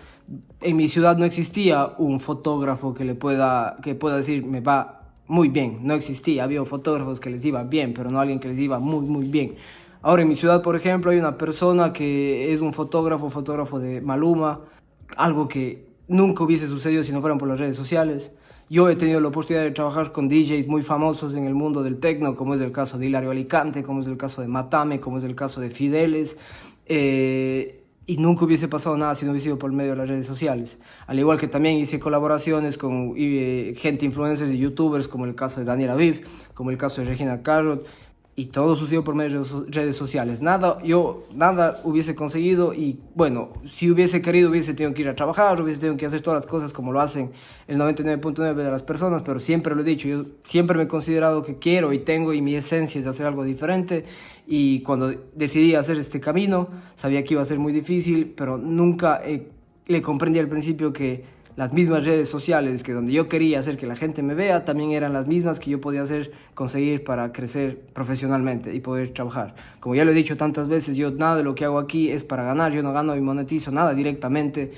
en 0.62 0.78
mi 0.78 0.88
ciudad 0.88 1.18
no 1.18 1.26
existía 1.26 1.94
un 1.98 2.20
fotógrafo 2.20 2.94
que 2.94 3.04
le 3.06 3.16
pueda, 3.16 3.78
que 3.84 3.96
pueda 3.96 4.18
decir, 4.18 4.46
me 4.46 4.62
va 4.62 5.02
muy 5.28 5.50
bien, 5.50 5.80
no 5.84 5.94
existía, 5.94 6.44
había 6.44 6.64
fotógrafos 6.66 7.20
que 7.20 7.30
les 7.30 7.44
iba 7.46 7.64
bien, 7.64 7.94
pero 7.94 8.10
no 8.10 8.20
alguien 8.20 8.40
que 8.40 8.48
les 8.50 8.60
iba 8.60 8.80
muy, 8.80 9.06
muy 9.06 9.28
bien. 9.28 9.56
Ahora 10.02 10.22
en 10.22 10.28
mi 10.28 10.36
ciudad, 10.36 10.62
por 10.62 10.76
ejemplo, 10.76 11.12
hay 11.12 11.18
una 11.18 11.38
persona 11.38 11.94
que 11.94 12.54
es 12.54 12.62
un 12.62 12.74
fotógrafo, 12.74 13.30
fotógrafo 13.30 13.80
de 13.80 14.02
Maluma, 14.02 14.62
algo 15.16 15.48
que 15.48 15.88
nunca 16.08 16.44
hubiese 16.44 16.68
sucedido 16.68 17.04
si 17.04 17.12
no 17.12 17.22
fueran 17.22 17.38
por 17.38 17.48
las 17.48 17.60
redes 17.60 17.78
sociales. 17.78 18.32
Yo 18.70 18.90
he 18.90 18.96
tenido 18.96 19.20
la 19.20 19.28
oportunidad 19.28 19.64
de 19.64 19.72
trabajar 19.72 20.12
con 20.12 20.28
DJs 20.28 20.68
muy 20.68 20.82
famosos 20.82 21.36
en 21.36 21.46
el 21.46 21.54
mundo 21.54 21.84
del 21.84 22.00
techno, 22.00 22.36
como 22.36 22.56
es 22.56 22.62
el 22.62 22.72
caso 22.72 22.98
de 22.98 23.06
Hilario 23.06 23.32
Alicante, 23.32 23.84
como 23.84 24.02
es 24.02 24.08
el 24.08 24.18
caso 24.18 24.42
de 24.42 24.48
Matame, 24.48 25.00
como 25.00 25.20
es 25.20 25.24
el 25.24 25.36
caso 25.36 25.62
de 25.62 25.70
Fideles. 25.70 26.38
Eh, 26.86 27.83
y 28.06 28.18
nunca 28.18 28.46
hubiese 28.46 28.68
pasado 28.68 28.98
nada 28.98 29.16
si 29.16 29.26
no 29.26 29.32
hubiese 29.32 29.46
sido 29.46 29.58
por 29.58 29.72
medio 29.72 29.92
de 29.92 29.98
las 29.98 30.10
redes 30.10 30.26
sociales. 30.26 30.78
Al 31.08 31.20
igual 31.20 31.40
que 31.40 31.48
también 31.48 31.78
hice 31.78 32.00
colaboraciones 32.00 32.78
con 32.78 33.14
eh, 33.16 33.74
gente 33.78 34.06
influencers 34.06 34.52
y 34.52 34.58
youtubers, 34.58 35.08
como 35.08 35.26
el 35.26 35.36
caso 35.36 35.60
de 35.60 35.66
Daniel 35.66 35.92
Aviv, 35.92 36.28
como 36.54 36.70
el 36.70 36.78
caso 36.78 37.02
de 37.02 37.08
Regina 37.08 37.42
Carrot, 37.42 37.86
y 38.36 38.46
todo 38.46 38.76
sucedió 38.76 39.04
por 39.04 39.14
medio 39.14 39.44
de 39.44 39.72
redes 39.72 39.96
sociales. 39.96 40.42
Nada, 40.42 40.82
yo 40.84 41.26
nada 41.34 41.80
hubiese 41.84 42.16
conseguido 42.16 42.74
y 42.74 43.00
bueno, 43.14 43.50
si 43.76 43.92
hubiese 43.92 44.24
querido 44.24 44.50
hubiese 44.50 44.74
tenido 44.74 44.94
que 44.96 45.04
ir 45.04 45.10
a 45.10 45.16
trabajar, 45.16 45.62
hubiese 45.62 45.80
tenido 45.80 45.98
que 45.98 46.08
hacer 46.08 46.22
todas 46.22 46.44
las 46.44 46.48
cosas 46.50 46.74
como 46.74 46.92
lo 46.92 47.00
hacen 47.00 47.32
el 47.68 47.78
99.9 47.78 48.56
de 48.56 48.72
las 48.72 48.82
personas, 48.82 49.22
pero 49.22 49.40
siempre 49.40 49.76
lo 49.76 49.82
he 49.82 49.84
dicho, 49.84 50.08
yo 50.08 50.26
siempre 50.46 50.78
me 50.78 50.86
he 50.86 50.88
considerado 50.88 51.44
que 51.44 51.60
quiero 51.60 51.94
y 51.94 52.00
tengo 52.00 52.34
y 52.34 52.42
mi 52.42 52.56
esencia 52.56 53.00
es 53.00 53.06
hacer 53.06 53.28
algo 53.28 53.44
diferente 53.44 54.06
y 54.48 54.82
cuando 54.82 55.14
decidí 55.36 55.76
hacer 55.76 55.98
este 56.00 56.20
camino 56.20 56.70
sabía 56.96 57.24
que 57.24 57.36
iba 57.36 57.44
a 57.44 57.46
ser 57.46 57.60
muy 57.60 57.72
difícil, 57.72 58.34
pero 58.36 58.58
nunca 58.58 59.22
le 59.86 60.02
comprendí 60.02 60.40
al 60.40 60.48
principio 60.48 60.92
que 60.92 61.24
las 61.56 61.72
mismas 61.72 62.06
redes 62.06 62.30
sociales 62.30 62.84
que 62.84 62.94
donde 62.94 63.14
yo 63.14 63.30
quería 63.30 63.60
hacer 63.60 63.78
que 63.78 63.86
la 63.86 63.96
gente 63.96 64.24
me 64.24 64.34
vea 64.34 64.66
también 64.66 64.92
eran 64.92 65.14
las 65.14 65.28
mismas 65.28 65.60
que 65.60 65.70
yo 65.70 65.80
podía 65.82 66.02
hacer 66.02 66.32
conseguir 66.56 67.04
para 67.04 67.32
crecer 67.32 67.80
profesionalmente 67.94 68.74
y 68.74 68.80
poder 68.80 69.14
trabajar. 69.14 69.56
Como 69.80 69.96
ya 69.96 70.06
lo 70.06 70.12
he 70.12 70.16
dicho 70.16 70.36
tantas 70.36 70.68
veces, 70.68 70.98
yo 70.98 71.12
nada 71.12 71.38
de 71.38 71.44
lo 71.44 71.54
que 71.56 71.66
hago 71.66 71.80
aquí 71.80 72.10
es 72.10 72.24
para 72.24 72.44
ganar, 72.44 72.72
yo 72.72 72.82
no 72.82 72.92
gano 72.94 73.16
y 73.16 73.22
monetizo 73.22 73.72
nada 73.72 73.94
directamente. 73.94 74.72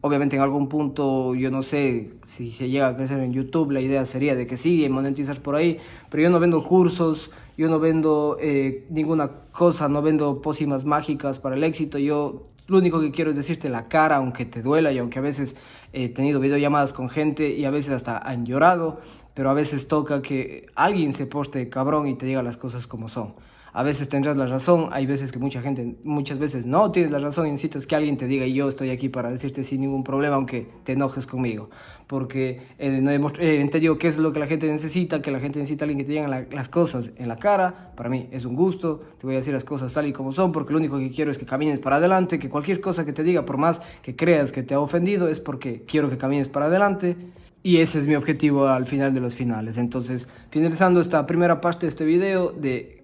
Obviamente 0.00 0.34
en 0.34 0.42
algún 0.42 0.68
punto 0.68 1.34
yo 1.34 1.50
no 1.50 1.62
sé 1.62 2.14
si 2.24 2.50
se 2.50 2.68
llega 2.68 2.88
a 2.88 2.96
crecer 2.96 3.20
en 3.20 3.32
YouTube, 3.32 3.70
la 3.70 3.80
idea 3.80 4.04
sería 4.04 4.34
de 4.34 4.46
que 4.46 4.56
sí, 4.56 4.88
monetizar 4.88 5.40
por 5.40 5.54
ahí, 5.54 5.78
pero 6.10 6.24
yo 6.24 6.30
no 6.30 6.40
vendo 6.40 6.64
cursos, 6.64 7.30
yo 7.56 7.68
no 7.68 7.78
vendo 7.78 8.36
eh, 8.40 8.84
ninguna 8.90 9.30
cosa, 9.52 9.88
no 9.88 10.02
vendo 10.02 10.40
pócimas 10.40 10.84
mágicas 10.84 11.38
para 11.38 11.54
el 11.54 11.62
éxito, 11.62 11.98
yo 11.98 12.51
lo 12.72 12.78
único 12.78 13.00
que 13.00 13.12
quiero 13.12 13.30
es 13.30 13.36
decirte 13.36 13.68
la 13.68 13.88
cara, 13.88 14.16
aunque 14.16 14.46
te 14.46 14.62
duela 14.62 14.90
y 14.90 14.98
aunque 14.98 15.18
a 15.18 15.22
veces 15.22 15.54
he 15.92 16.08
tenido 16.08 16.40
videollamadas 16.40 16.92
con 16.92 17.08
gente 17.08 17.50
y 17.50 17.64
a 17.64 17.70
veces 17.70 17.92
hasta 17.92 18.18
han 18.18 18.46
llorado, 18.46 19.00
pero 19.34 19.50
a 19.50 19.54
veces 19.54 19.88
toca 19.88 20.22
que 20.22 20.66
alguien 20.74 21.12
se 21.12 21.26
porte 21.26 21.68
cabrón 21.68 22.08
y 22.08 22.14
te 22.14 22.26
diga 22.26 22.42
las 22.42 22.56
cosas 22.56 22.86
como 22.86 23.08
son. 23.08 23.34
A 23.74 23.82
veces 23.82 24.06
tendrás 24.10 24.36
la 24.36 24.44
razón, 24.44 24.90
hay 24.92 25.06
veces 25.06 25.32
que 25.32 25.38
mucha 25.38 25.62
gente, 25.62 25.96
muchas 26.04 26.38
veces 26.38 26.66
no 26.66 26.92
tienes 26.92 27.10
la 27.10 27.18
razón 27.18 27.46
y 27.46 27.52
necesitas 27.52 27.86
que 27.86 27.96
alguien 27.96 28.18
te 28.18 28.26
diga 28.26 28.46
yo 28.46 28.68
estoy 28.68 28.90
aquí 28.90 29.08
para 29.08 29.30
decirte 29.30 29.64
sin 29.64 29.80
ningún 29.80 30.04
problema 30.04 30.36
aunque 30.36 30.68
te 30.84 30.92
enojes 30.92 31.26
conmigo. 31.26 31.70
Porque 32.06 32.60
eh, 32.78 33.20
eh, 33.38 33.68
te 33.72 33.80
digo 33.80 33.96
qué 33.96 34.08
es 34.08 34.18
lo 34.18 34.30
que 34.34 34.40
la 34.40 34.46
gente 34.46 34.70
necesita, 34.70 35.22
que 35.22 35.30
la 35.30 35.40
gente 35.40 35.58
necesita 35.58 35.86
alguien 35.86 36.00
que 36.00 36.04
te 36.04 36.12
diga 36.12 36.46
las 36.50 36.68
cosas 36.68 37.12
en 37.16 37.28
la 37.28 37.36
cara. 37.36 37.92
Para 37.96 38.10
mí 38.10 38.28
es 38.30 38.44
un 38.44 38.54
gusto, 38.54 39.00
te 39.18 39.26
voy 39.26 39.36
a 39.36 39.38
decir 39.38 39.54
las 39.54 39.64
cosas 39.64 39.90
tal 39.90 40.06
y 40.06 40.12
como 40.12 40.32
son 40.32 40.52
porque 40.52 40.74
lo 40.74 40.78
único 40.78 40.98
que 40.98 41.10
quiero 41.10 41.30
es 41.30 41.38
que 41.38 41.46
camines 41.46 41.78
para 41.78 41.96
adelante, 41.96 42.38
que 42.38 42.50
cualquier 42.50 42.82
cosa 42.82 43.06
que 43.06 43.14
te 43.14 43.22
diga, 43.22 43.46
por 43.46 43.56
más 43.56 43.80
que 44.02 44.14
creas 44.14 44.52
que 44.52 44.62
te 44.62 44.74
ha 44.74 44.80
ofendido, 44.80 45.28
es 45.28 45.40
porque 45.40 45.84
quiero 45.86 46.10
que 46.10 46.18
camines 46.18 46.48
para 46.48 46.66
adelante. 46.66 47.16
Y 47.62 47.78
ese 47.78 48.00
es 48.00 48.08
mi 48.08 48.16
objetivo 48.16 48.66
al 48.66 48.86
final 48.86 49.14
de 49.14 49.20
los 49.20 49.34
finales. 49.34 49.78
Entonces, 49.78 50.28
finalizando 50.50 51.00
esta 51.00 51.24
primera 51.26 51.60
parte 51.60 51.86
de 51.86 51.90
este 51.90 52.04
video 52.04 52.50
de 52.50 53.01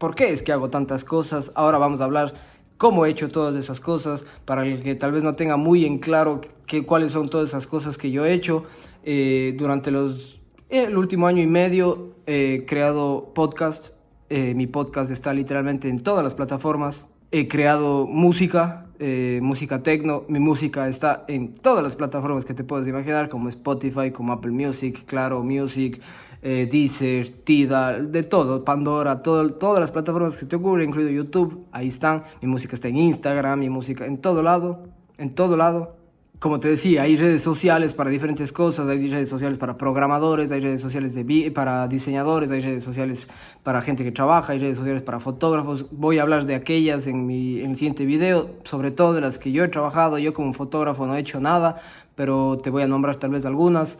por 0.00 0.14
qué 0.14 0.32
es 0.32 0.42
que 0.42 0.50
hago 0.50 0.70
tantas 0.70 1.04
cosas. 1.04 1.52
Ahora 1.54 1.76
vamos 1.76 2.00
a 2.00 2.04
hablar 2.04 2.32
cómo 2.78 3.04
he 3.04 3.10
hecho 3.10 3.28
todas 3.28 3.54
esas 3.54 3.80
cosas, 3.80 4.24
para 4.46 4.66
el 4.66 4.82
que 4.82 4.94
tal 4.94 5.12
vez 5.12 5.22
no 5.22 5.34
tenga 5.34 5.58
muy 5.58 5.84
en 5.84 5.98
claro 5.98 6.40
que, 6.66 6.86
cuáles 6.86 7.12
son 7.12 7.28
todas 7.28 7.50
esas 7.50 7.66
cosas 7.66 7.98
que 7.98 8.10
yo 8.10 8.24
he 8.24 8.32
hecho. 8.32 8.64
Eh, 9.04 9.54
durante 9.58 9.90
los, 9.90 10.40
el 10.70 10.96
último 10.96 11.26
año 11.26 11.42
y 11.42 11.46
medio 11.46 12.14
he 12.26 12.64
creado 12.66 13.32
podcast. 13.34 13.88
Eh, 14.30 14.54
mi 14.54 14.66
podcast 14.66 15.10
está 15.10 15.34
literalmente 15.34 15.90
en 15.90 16.02
todas 16.02 16.24
las 16.24 16.34
plataformas. 16.34 17.06
He 17.30 17.46
creado 17.46 18.06
música, 18.06 18.86
eh, 18.98 19.40
música 19.42 19.82
techno. 19.82 20.24
Mi 20.28 20.38
música 20.38 20.88
está 20.88 21.24
en 21.28 21.56
todas 21.56 21.84
las 21.84 21.94
plataformas 21.94 22.46
que 22.46 22.54
te 22.54 22.64
puedes 22.64 22.88
imaginar, 22.88 23.28
como 23.28 23.50
Spotify, 23.50 24.12
como 24.12 24.32
Apple 24.32 24.52
Music, 24.52 25.04
Claro 25.04 25.42
Music, 25.42 26.00
eh, 26.42 26.68
Deezer, 26.70 27.28
Tidal, 27.44 28.10
de 28.10 28.22
todo, 28.22 28.64
Pandora, 28.64 29.22
todo, 29.22 29.52
todas 29.54 29.80
las 29.80 29.90
plataformas 29.90 30.36
que 30.36 30.46
te 30.46 30.56
ocurren, 30.56 30.88
incluido 30.88 31.10
YouTube, 31.10 31.66
ahí 31.72 31.88
están. 31.88 32.24
Mi 32.40 32.48
música 32.48 32.74
está 32.74 32.88
en 32.88 32.96
Instagram, 32.96 33.60
mi 33.60 33.68
música 33.68 34.06
en 34.06 34.18
todo 34.18 34.42
lado, 34.42 34.84
en 35.18 35.34
todo 35.34 35.56
lado. 35.56 35.96
Como 36.38 36.58
te 36.58 36.68
decía, 36.68 37.02
hay 37.02 37.16
redes 37.18 37.42
sociales 37.42 37.92
para 37.92 38.08
diferentes 38.08 38.50
cosas, 38.50 38.88
hay 38.88 39.10
redes 39.10 39.28
sociales 39.28 39.58
para 39.58 39.76
programadores, 39.76 40.50
hay 40.50 40.62
redes 40.62 40.80
sociales 40.80 41.14
de, 41.14 41.52
para 41.54 41.86
diseñadores, 41.86 42.50
hay 42.50 42.62
redes 42.62 42.82
sociales 42.82 43.28
para 43.62 43.82
gente 43.82 44.04
que 44.04 44.10
trabaja, 44.10 44.54
hay 44.54 44.58
redes 44.58 44.78
sociales 44.78 45.02
para 45.02 45.20
fotógrafos. 45.20 45.84
Voy 45.90 46.18
a 46.18 46.22
hablar 46.22 46.46
de 46.46 46.54
aquellas 46.54 47.06
en, 47.06 47.26
mi, 47.26 47.60
en 47.60 47.72
el 47.72 47.76
siguiente 47.76 48.06
video, 48.06 48.48
sobre 48.64 48.90
todo 48.90 49.12
de 49.12 49.20
las 49.20 49.38
que 49.38 49.52
yo 49.52 49.64
he 49.64 49.68
trabajado. 49.68 50.16
Yo 50.16 50.32
como 50.32 50.54
fotógrafo 50.54 51.06
no 51.06 51.14
he 51.14 51.20
hecho 51.20 51.40
nada, 51.40 51.82
pero 52.14 52.56
te 52.56 52.70
voy 52.70 52.84
a 52.84 52.86
nombrar 52.86 53.16
tal 53.16 53.32
vez 53.32 53.44
algunas 53.44 53.98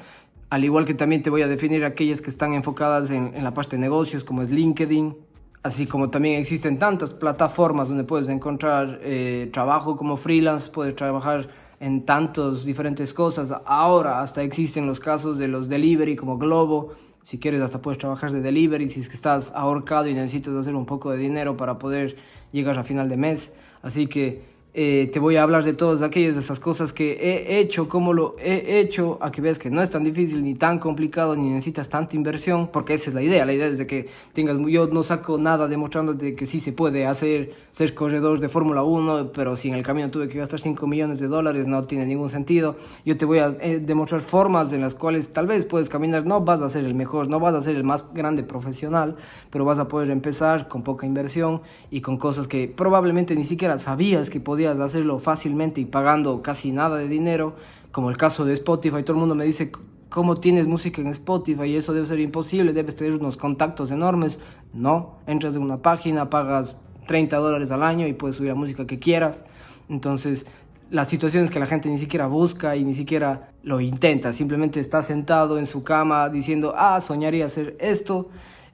al 0.50 0.64
igual 0.64 0.84
que 0.84 0.94
también 0.94 1.22
te 1.22 1.30
voy 1.30 1.42
a 1.42 1.48
definir 1.48 1.84
aquellas 1.84 2.20
que 2.20 2.28
están 2.28 2.52
enfocadas 2.54 3.10
en, 3.10 3.42
la 3.42 3.54
parte 3.54 3.76
de 3.76 3.80
negocios, 3.80 4.24
como 4.24 4.42
es 4.42 4.50
LinkedIn, 4.50 5.14
así 5.62 5.86
como 5.86 6.10
también 6.10 6.40
existen 6.40 6.76
tantas 6.76 7.14
plataformas 7.14 7.88
donde 7.88 8.02
puedes 8.02 8.28
encontrar 8.28 8.98
eh, 9.02 9.48
trabajo 9.52 9.96
como 9.96 10.16
freelance, 10.16 10.68
puedes 10.70 10.96
trabajar 10.96 11.48
en 11.78 12.04
tantas 12.04 12.64
diferentes 12.64 13.14
cosas. 13.14 13.52
Ahora 13.64 14.20
hasta 14.20 14.42
existen 14.42 14.86
los 14.86 14.98
casos 14.98 15.38
de 15.38 15.46
los 15.46 15.68
delivery 15.68 16.16
como 16.16 16.36
Globo, 16.36 16.94
si 17.22 17.38
quieres 17.38 17.62
hasta 17.62 17.80
puedes 17.80 17.98
trabajar 17.98 18.32
de 18.32 18.40
delivery, 18.40 18.88
si 18.88 19.00
es 19.00 19.08
que 19.08 19.14
estás 19.14 19.52
ahorcado 19.54 20.08
y 20.08 20.14
necesitas 20.14 20.54
hacer 20.54 20.74
un 20.74 20.84
poco 20.84 21.12
de 21.12 21.18
dinero 21.18 21.56
para 21.56 21.78
poder 21.78 22.16
llegar 22.50 22.76
a 22.76 22.82
final 22.82 23.08
de 23.08 23.16
mes. 23.16 23.52
Así 23.82 24.08
que 24.08 24.49
eh, 24.72 25.10
te 25.12 25.18
voy 25.18 25.34
a 25.34 25.42
hablar 25.42 25.64
de 25.64 25.72
todas 25.72 26.00
aquellas 26.00 26.34
de 26.34 26.42
esas 26.42 26.60
cosas 26.60 26.92
que 26.92 27.12
he 27.12 27.58
hecho, 27.58 27.88
cómo 27.88 28.12
lo 28.12 28.36
he 28.38 28.78
hecho, 28.78 29.18
a 29.20 29.32
que 29.32 29.40
veas 29.40 29.58
que 29.58 29.68
no 29.68 29.82
es 29.82 29.90
tan 29.90 30.04
difícil 30.04 30.44
ni 30.44 30.54
tan 30.54 30.78
complicado 30.78 31.34
ni 31.34 31.50
necesitas 31.50 31.88
tanta 31.88 32.14
inversión, 32.14 32.68
porque 32.68 32.94
esa 32.94 33.10
es 33.10 33.14
la 33.14 33.22
idea. 33.22 33.44
La 33.44 33.52
idea 33.52 33.66
es 33.66 33.78
de 33.78 33.88
que 33.88 34.08
tengas, 34.32 34.58
yo 34.68 34.86
no 34.86 35.02
saco 35.02 35.38
nada 35.38 35.66
demostrándote 35.66 36.36
que 36.36 36.46
sí 36.46 36.60
se 36.60 36.72
puede 36.72 37.04
hacer, 37.04 37.52
ser 37.72 37.94
corredor 37.94 38.38
de 38.38 38.48
Fórmula 38.48 38.84
1, 38.84 39.32
pero 39.32 39.56
si 39.56 39.68
en 39.68 39.74
el 39.74 39.82
camino 39.82 40.08
tuve 40.08 40.28
que 40.28 40.38
gastar 40.38 40.60
5 40.60 40.86
millones 40.86 41.18
de 41.18 41.26
dólares, 41.26 41.66
no 41.66 41.82
tiene 41.84 42.06
ningún 42.06 42.30
sentido. 42.30 42.76
Yo 43.04 43.18
te 43.18 43.24
voy 43.24 43.40
a 43.40 43.56
eh, 43.60 43.80
demostrar 43.80 44.20
formas 44.20 44.72
en 44.72 44.82
las 44.82 44.94
cuales 44.94 45.32
tal 45.32 45.48
vez 45.48 45.64
puedes 45.64 45.88
caminar, 45.88 46.26
no 46.26 46.42
vas 46.42 46.60
a 46.60 46.68
ser 46.68 46.84
el 46.84 46.94
mejor, 46.94 47.28
no 47.28 47.40
vas 47.40 47.56
a 47.56 47.60
ser 47.60 47.74
el 47.74 47.82
más 47.82 48.04
grande 48.14 48.44
profesional, 48.44 49.16
pero 49.50 49.64
vas 49.64 49.80
a 49.80 49.88
poder 49.88 50.10
empezar 50.10 50.68
con 50.68 50.84
poca 50.84 51.06
inversión 51.06 51.62
y 51.90 52.02
con 52.02 52.18
cosas 52.18 52.46
que 52.46 52.68
probablemente 52.68 53.34
ni 53.34 53.42
siquiera 53.42 53.76
sabías 53.78 54.30
que 54.30 54.38
podías 54.38 54.59
hacerlo 54.66 55.18
fácilmente 55.18 55.80
y 55.80 55.84
pagando 55.84 56.42
casi 56.42 56.72
nada 56.72 56.96
de 56.96 57.08
dinero, 57.08 57.56
como 57.92 58.10
el 58.10 58.16
caso 58.16 58.44
de 58.44 58.54
Spotify, 58.54 59.02
todo 59.02 59.14
el 59.14 59.20
mundo 59.20 59.34
me 59.34 59.44
dice 59.44 59.70
¿Cómo 60.10 60.38
tienes 60.38 60.66
música 60.66 61.00
en 61.00 61.06
Spotify? 61.06 61.66
Y 61.66 61.76
eso 61.76 61.94
debe 61.94 62.04
ser 62.04 62.18
imposible, 62.18 62.72
debes 62.72 62.96
tener 62.96 63.14
unos 63.14 63.36
contactos 63.36 63.92
enormes. 63.92 64.40
No, 64.72 65.20
entras 65.28 65.54
en 65.54 65.62
una 65.62 65.76
página, 65.82 66.28
pagas 66.28 66.76
30 67.06 67.36
dólares 67.36 67.70
al 67.70 67.84
año 67.84 68.08
y 68.08 68.12
puedes 68.12 68.36
subir 68.36 68.48
la 68.48 68.56
música 68.56 68.88
que 68.88 68.98
quieras. 68.98 69.44
Entonces, 69.88 70.46
las 70.90 71.08
situaciones 71.08 71.48
que 71.52 71.60
la 71.60 71.66
gente 71.66 71.88
ni 71.88 71.98
siquiera 71.98 72.26
busca 72.26 72.74
y 72.74 72.84
ni 72.84 72.94
siquiera 72.94 73.52
lo 73.62 73.80
intenta, 73.80 74.32
simplemente 74.32 74.80
está 74.80 75.00
sentado 75.02 75.60
en 75.60 75.66
su 75.66 75.84
cama 75.84 76.28
diciendo, 76.28 76.74
ah, 76.76 77.00
soñaría 77.00 77.46
hacer 77.46 77.76
esto 77.78 78.30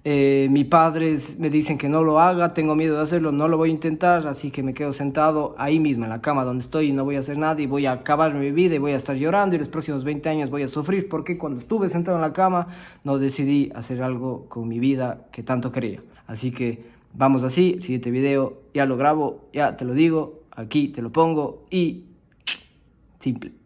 eh, 0.08 0.46
mis 0.52 0.66
padres 0.66 1.36
me 1.36 1.50
dicen 1.50 1.78
que 1.78 1.88
no 1.88 2.04
lo 2.04 2.20
haga, 2.20 2.54
tengo 2.54 2.76
miedo 2.76 2.94
de 2.94 3.02
hacerlo, 3.02 3.32
no 3.32 3.48
lo 3.48 3.56
voy 3.56 3.70
a 3.70 3.72
intentar, 3.72 4.24
así 4.28 4.52
que 4.52 4.62
me 4.62 4.72
quedo 4.72 4.92
sentado 4.92 5.56
ahí 5.58 5.80
mismo 5.80 6.04
en 6.04 6.10
la 6.10 6.20
cama 6.20 6.44
donde 6.44 6.62
estoy 6.62 6.90
y 6.90 6.92
no 6.92 7.04
voy 7.04 7.16
a 7.16 7.18
hacer 7.18 7.36
nada 7.36 7.60
y 7.60 7.66
voy 7.66 7.86
a 7.86 7.92
acabar 7.92 8.32
mi 8.32 8.52
vida 8.52 8.76
y 8.76 8.78
voy 8.78 8.92
a 8.92 8.96
estar 8.98 9.16
llorando 9.16 9.56
y 9.56 9.58
los 9.58 9.66
próximos 9.66 10.04
20 10.04 10.28
años 10.28 10.48
voy 10.48 10.62
a 10.62 10.68
sufrir 10.68 11.08
porque 11.08 11.36
cuando 11.36 11.58
estuve 11.58 11.88
sentado 11.88 12.18
en 12.18 12.22
la 12.22 12.32
cama 12.32 12.68
no 13.02 13.18
decidí 13.18 13.72
hacer 13.74 14.00
algo 14.00 14.46
con 14.48 14.68
mi 14.68 14.78
vida 14.78 15.26
que 15.32 15.42
tanto 15.42 15.72
quería. 15.72 16.04
Así 16.28 16.52
que 16.52 16.84
vamos 17.12 17.42
así, 17.42 17.80
siguiente 17.80 18.12
video 18.12 18.62
ya 18.72 18.86
lo 18.86 18.96
grabo, 18.96 19.48
ya 19.52 19.76
te 19.76 19.84
lo 19.84 19.92
digo, 19.92 20.42
aquí 20.52 20.86
te 20.86 21.02
lo 21.02 21.10
pongo 21.10 21.64
y 21.68 22.04
simple. 23.18 23.65